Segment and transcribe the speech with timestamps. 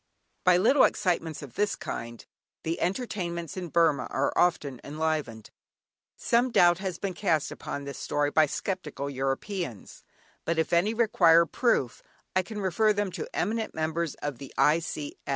[0.43, 2.25] By little excitements of this kind
[2.63, 5.51] the entertainments in Burmah are often enlivened.
[6.17, 10.03] Some doubt has been cast upon this story by sceptical Europeans,
[10.43, 12.01] but if any require proof,
[12.35, 14.81] I can refer them to eminent members of the I.